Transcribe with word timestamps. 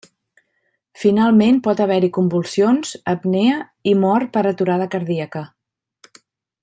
Finalment 1.01 1.59
pot 1.67 1.83
haver-hi 1.85 2.09
convulsions, 2.15 2.95
apnea 3.13 3.61
i 3.93 3.95
mort 4.07 4.33
per 4.39 4.45
aturada 4.55 4.89
cardíaca. 4.97 5.45